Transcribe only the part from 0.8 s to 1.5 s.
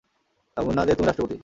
যে, তুমি রাষ্ট্রপতি।